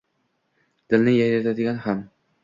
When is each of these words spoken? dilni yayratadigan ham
dilni 0.93 1.13
yayratadigan 1.15 1.77
ham 1.85 2.01